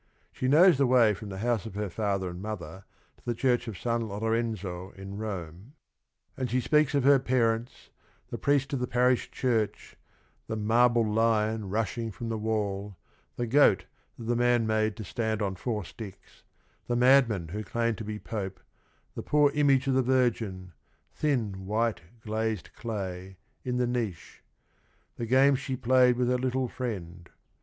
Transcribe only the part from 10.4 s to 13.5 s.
the "marble lion rushing from the wall," the